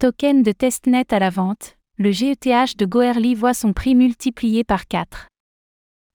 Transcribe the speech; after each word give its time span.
Token 0.00 0.42
de 0.42 0.52
testnet 0.52 1.12
à 1.12 1.18
la 1.18 1.28
vente, 1.28 1.76
le 1.98 2.10
GETH 2.10 2.78
de 2.78 2.86
Goerli 2.86 3.34
voit 3.34 3.52
son 3.52 3.74
prix 3.74 3.94
multiplié 3.94 4.64
par 4.64 4.86
4. 4.86 5.28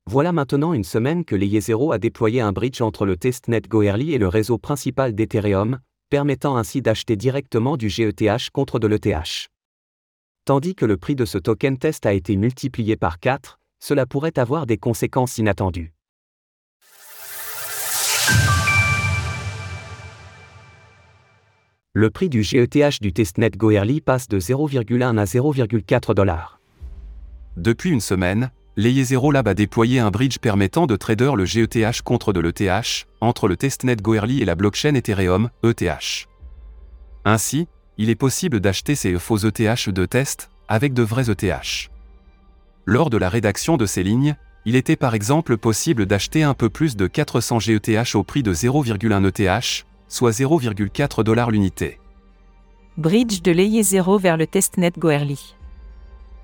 Voilà 0.09 0.31
maintenant 0.31 0.73
une 0.73 0.83
semaine 0.83 1.23
que 1.23 1.35
Layer0 1.35 1.93
a 1.93 1.99
déployé 1.99 2.41
un 2.41 2.51
bridge 2.51 2.81
entre 2.81 3.05
le 3.05 3.15
testnet 3.15 3.61
Goerli 3.61 4.15
et 4.15 4.17
le 4.17 4.27
réseau 4.27 4.57
principal 4.57 5.13
d'Ethereum, 5.13 5.77
permettant 6.09 6.57
ainsi 6.57 6.81
d'acheter 6.81 7.15
directement 7.15 7.77
du 7.77 7.89
GETH 7.89 8.49
contre 8.51 8.79
de 8.79 8.87
l'ETH. 8.87 9.49
Tandis 10.45 10.73
que 10.73 10.85
le 10.85 10.97
prix 10.97 11.15
de 11.15 11.25
ce 11.25 11.37
token 11.37 11.77
test 11.77 12.07
a 12.07 12.13
été 12.13 12.37
multiplié 12.37 12.95
par 12.95 13.19
4, 13.19 13.59
cela 13.79 14.07
pourrait 14.07 14.39
avoir 14.39 14.65
des 14.65 14.79
conséquences 14.79 15.37
inattendues. 15.37 15.94
Le 21.97 22.09
prix 22.09 22.27
du 22.27 22.43
GETH 22.43 23.01
du 23.01 23.13
testnet 23.13 23.51
Goerli 23.51 24.01
passe 24.01 24.27
de 24.27 24.37
0,1 24.37 25.17
à 25.17 25.23
0,4 25.23 26.13
dollars. 26.13 26.59
Depuis 27.55 27.89
une 27.89 28.01
semaine, 28.01 28.51
Layer 28.75 29.17
Lab 29.31 29.47
a 29.47 29.53
déployé 29.53 29.99
un 29.99 30.11
bridge 30.11 30.39
permettant 30.39 30.87
de 30.87 30.97
trader 30.97 31.31
le 31.37 31.45
GETH 31.45 32.01
contre 32.01 32.33
de 32.33 32.41
l'ETH, 32.41 33.07
entre 33.21 33.47
le 33.47 33.55
testnet 33.55 33.95
Goerli 33.95 34.41
et 34.41 34.45
la 34.45 34.55
blockchain 34.55 34.93
Ethereum, 34.93 35.49
ETH. 35.63 36.27
Ainsi, 37.23 37.69
il 37.97 38.09
est 38.09 38.15
possible 38.15 38.59
d'acheter 38.59 38.95
ces 38.95 39.17
faux 39.17 39.37
ETH 39.37 39.89
de 39.89 40.05
test, 40.05 40.49
avec 40.67 40.93
de 40.93 41.01
vrais 41.01 41.29
ETH. 41.29 41.89
Lors 42.85 43.09
de 43.09 43.15
la 43.15 43.29
rédaction 43.29 43.77
de 43.77 43.85
ces 43.85 44.03
lignes, 44.03 44.35
il 44.65 44.75
était 44.75 44.97
par 44.97 45.15
exemple 45.15 45.55
possible 45.55 46.05
d'acheter 46.05 46.43
un 46.43 46.55
peu 46.55 46.67
plus 46.67 46.97
de 46.97 47.07
400 47.07 47.59
GETH 47.61 48.15
au 48.15 48.23
prix 48.23 48.43
de 48.43 48.53
0,1 48.53 49.25
ETH, 49.25 49.85
soit 50.15 50.31
0,4 50.31 51.23
dollars 51.23 51.51
l'unité. 51.51 51.99
Bridge 52.95 53.41
de 53.41 53.51
Layer 53.51 53.83
0 53.83 54.17
vers 54.17 54.37
le 54.37 54.47
testnet 54.47 54.93
Goerli. 54.97 55.55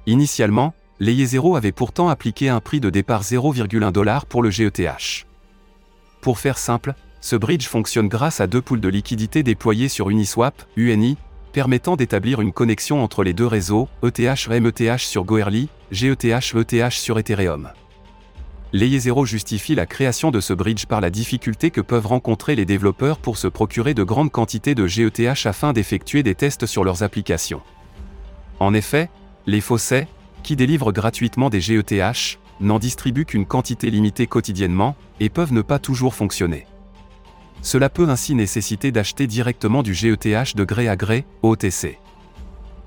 Initialement, 0.07 0.73
Layer 0.99 1.25
0 1.25 1.55
avait 1.55 1.71
pourtant 1.71 2.09
appliqué 2.09 2.49
un 2.49 2.59
prix 2.59 2.81
de 2.81 2.89
départ 2.89 3.21
0,1 3.21 3.91
dollar 3.93 4.25
pour 4.25 4.43
le 4.43 4.49
GETH. 4.49 5.25
Pour 6.19 6.37
faire 6.37 6.57
simple, 6.57 6.95
ce 7.21 7.37
bridge 7.37 7.65
fonctionne 7.65 8.09
grâce 8.09 8.41
à 8.41 8.47
deux 8.47 8.61
poules 8.61 8.81
de 8.81 8.89
liquidités 8.89 9.41
déployées 9.41 9.87
sur 9.87 10.09
Uniswap, 10.09 10.63
UNI, 10.75 11.15
permettant 11.53 11.95
d'établir 11.95 12.41
une 12.41 12.51
connexion 12.51 13.01
entre 13.01 13.23
les 13.23 13.33
deux 13.33 13.47
réseaux, 13.47 13.87
ETH 14.03 14.49
METH 14.49 14.99
sur 14.99 15.23
Goerli, 15.23 15.69
GETH 15.91 16.25
ETH 16.55 16.91
sur 16.91 17.19
Ethereum. 17.19 17.69
Layer 18.73 18.99
0 18.99 19.25
justifie 19.25 19.75
la 19.75 19.85
création 19.85 20.31
de 20.31 20.39
ce 20.39 20.53
bridge 20.53 20.85
par 20.85 21.01
la 21.01 21.09
difficulté 21.09 21.71
que 21.71 21.81
peuvent 21.81 22.07
rencontrer 22.07 22.55
les 22.55 22.63
développeurs 22.63 23.17
pour 23.17 23.37
se 23.37 23.49
procurer 23.49 23.93
de 23.93 24.03
grandes 24.03 24.31
quantités 24.31 24.75
de 24.75 24.87
GETH 24.87 25.45
afin 25.45 25.73
d'effectuer 25.73 26.23
des 26.23 26.35
tests 26.35 26.65
sur 26.65 26.85
leurs 26.85 27.03
applications. 27.03 27.61
En 28.59 28.73
effet, 28.73 29.09
les 29.45 29.59
faussets, 29.59 30.07
qui 30.41 30.55
délivrent 30.55 30.93
gratuitement 30.93 31.49
des 31.49 31.59
GETH, 31.59 32.39
n'en 32.61 32.79
distribuent 32.79 33.25
qu'une 33.25 33.45
quantité 33.45 33.89
limitée 33.89 34.27
quotidiennement, 34.27 34.95
et 35.19 35.27
peuvent 35.27 35.51
ne 35.51 35.61
pas 35.61 35.79
toujours 35.79 36.15
fonctionner. 36.15 36.65
Cela 37.61 37.89
peut 37.89 38.07
ainsi 38.07 38.35
nécessiter 38.35 38.93
d'acheter 38.93 39.27
directement 39.27 39.83
du 39.83 39.93
GETH 39.93 40.55
de 40.55 40.63
gré 40.63 40.87
à 40.87 40.95
gré, 40.95 41.25
OTC. 41.41 41.99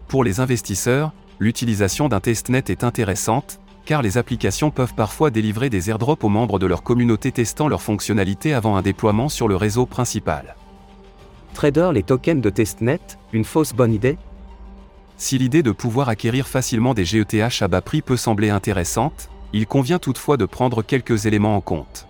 Pour 0.08 0.24
les 0.24 0.40
investisseurs, 0.40 1.12
l'utilisation 1.38 2.08
d'un 2.08 2.20
testnet 2.20 2.64
est 2.68 2.84
intéressante, 2.84 3.60
car 3.84 4.02
les 4.02 4.18
applications 4.18 4.70
peuvent 4.70 4.94
parfois 4.94 5.30
délivrer 5.30 5.70
des 5.70 5.90
airdrops 5.90 6.24
aux 6.24 6.28
membres 6.28 6.58
de 6.58 6.66
leur 6.66 6.82
communauté 6.82 7.32
testant 7.32 7.68
leurs 7.68 7.82
fonctionnalités 7.82 8.54
avant 8.54 8.76
un 8.76 8.82
déploiement 8.82 9.28
sur 9.28 9.48
le 9.48 9.56
réseau 9.56 9.86
principal. 9.86 10.56
Trader 11.52 11.90
les 11.92 12.02
tokens 12.02 12.42
de 12.42 12.50
testnet, 12.50 13.00
une 13.32 13.44
fausse 13.44 13.72
bonne 13.72 13.92
idée? 13.92 14.18
Si 15.16 15.38
l'idée 15.38 15.62
de 15.62 15.70
pouvoir 15.70 16.08
acquérir 16.08 16.48
facilement 16.48 16.94
des 16.94 17.04
GETH 17.04 17.62
à 17.62 17.68
bas 17.68 17.80
prix 17.80 18.02
peut 18.02 18.16
sembler 18.16 18.50
intéressante, 18.50 19.28
il 19.52 19.66
convient 19.66 20.00
toutefois 20.00 20.36
de 20.36 20.46
prendre 20.46 20.82
quelques 20.82 21.26
éléments 21.26 21.56
en 21.56 21.60
compte. 21.60 22.08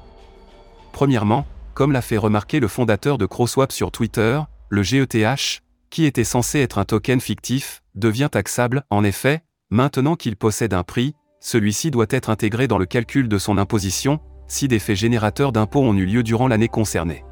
Premièrement, 0.93 1.47
comme 1.75 1.93
l'a 1.93 2.01
fait 2.01 2.17
remarquer 2.17 2.61
le 2.61 2.69
fondateur 2.69 3.19
de 3.19 3.27
CrowSwap 3.27 3.73
sur 3.73 3.91
Twitter, 3.91 4.41
le 4.71 4.83
GETH, 4.83 5.61
qui 5.91 6.05
était 6.05 6.25
censé 6.25 6.61
être 6.61 6.79
un 6.79 6.85
token 6.85 7.21
fictif, 7.21 7.83
devient 7.95 8.29
taxable, 8.31 8.85
en 8.91 9.05
effet, 9.05 9.43
maintenant 9.71 10.17
qu'il 10.17 10.37
possède 10.37 10.73
un 10.73 10.85
prix, 10.85 11.15
celui-ci 11.45 11.91
doit 11.91 12.07
être 12.09 12.31
intégré 12.31 12.67
dans 12.69 12.79
le 12.79 12.87
calcul 12.87 13.29
de 13.29 13.37
son 13.37 13.59
imposition, 13.59 14.19
si 14.49 14.67
des 14.67 14.79
faits 14.79 14.97
générateurs 14.97 15.53
d'impôts 15.53 15.83
ont 15.83 15.93
eu 15.93 16.07
lieu 16.07 16.23
durant 16.23 16.49
l'année 16.49 16.69
concernée. 16.69 17.23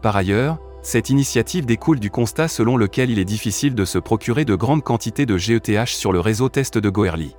Par 0.00 0.16
ailleurs, 0.16 0.58
cette 0.80 1.10
initiative 1.10 1.66
découle 1.66 2.00
du 2.00 2.08
constat 2.08 2.48
selon 2.48 2.78
lequel 2.78 3.10
il 3.10 3.18
est 3.18 3.26
difficile 3.26 3.74
de 3.74 3.84
se 3.84 3.98
procurer 3.98 4.46
de 4.46 4.54
grandes 4.54 4.82
quantités 4.82 5.26
de 5.26 5.36
GETH 5.36 5.88
sur 5.88 6.10
le 6.10 6.20
réseau 6.20 6.48
test 6.48 6.78
de 6.78 6.88
Goerli. 6.88 7.36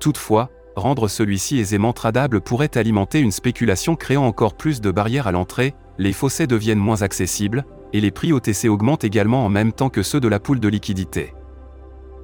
Toutefois, 0.00 0.48
rendre 0.76 1.08
celui-ci 1.08 1.58
aisément 1.58 1.92
tradable 1.92 2.40
pourrait 2.40 2.78
alimenter 2.78 3.20
une 3.20 3.32
spéculation 3.32 3.96
créant 3.96 4.26
encore 4.26 4.56
plus 4.56 4.80
de 4.80 4.90
barrières 4.90 5.26
à 5.26 5.32
l'entrée, 5.32 5.74
les 5.98 6.14
fossés 6.14 6.46
deviennent 6.46 6.78
moins 6.78 7.02
accessibles, 7.02 7.66
et 7.92 8.00
les 8.00 8.10
prix 8.10 8.32
OTC 8.32 8.70
augmentent 8.70 9.04
également 9.04 9.44
en 9.44 9.50
même 9.50 9.72
temps 9.72 9.90
que 9.90 10.02
ceux 10.02 10.20
de 10.20 10.28
la 10.28 10.40
poule 10.40 10.60
de 10.60 10.68
liquidité. 10.68 11.34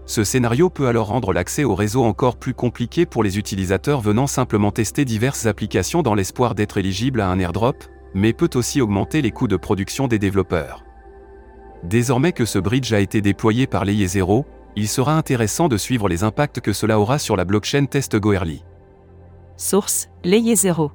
Ce 0.05 0.25
scénario 0.25 0.69
peut 0.69 0.89
alors 0.89 1.07
rendre 1.07 1.33
l'accès 1.33 1.65
au 1.65 1.75
réseau 1.75 2.03
encore 2.03 2.37
plus 2.37 2.55
compliqué 2.55 3.07
pour 3.07 3.23
les 3.23 3.39
utilisateurs 3.39 4.01
venant 4.01 4.27
simplement 4.27 4.73
tester 4.73 5.05
diverses 5.05 5.47
applications 5.47 6.03
dans 6.03 6.15
l'espoir 6.15 6.55
d'être 6.55 6.77
éligibles 6.77 7.21
à 7.21 7.29
un 7.29 7.39
airdrop, 7.39 7.85
mais 8.15 8.33
peut 8.33 8.51
aussi 8.55 8.81
augmenter 8.81 9.23
les 9.23 9.31
coûts 9.31 9.49
de 9.49 9.57
production 9.57 10.09
des 10.09 10.19
développeurs. 10.19 10.85
Désormais 11.85 12.33
que 12.33 12.45
ce 12.45 12.59
bridge 12.59 12.93
a 12.93 13.01
été 13.01 13.21
déployé 13.21 13.67
par 13.67 13.85
Layer 13.85 14.07
0, 14.07 14.45
il 14.77 14.89
sera 14.89 15.17
intéressant 15.17 15.69
de 15.69 15.77
suivre 15.77 16.09
les 16.09 16.25
impacts 16.25 16.61
que 16.61 16.73
cela 16.73 16.99
aura 16.99 17.19
sur 17.19 17.37
la 17.37 17.45
blockchain 17.45 17.87
Test 17.87 18.17
Goerli. 18.17 18.65
Source 19.57 20.09
Layer 20.25 20.57
0. 20.57 20.91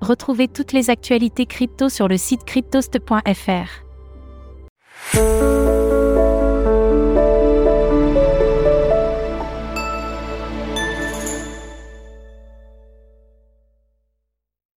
Retrouvez 0.00 0.48
toutes 0.48 0.72
les 0.72 0.90
actualités 0.90 1.46
crypto 1.46 1.88
sur 1.88 2.08
le 2.08 2.16
site 2.16 2.44
cryptost.fr. 2.44 3.84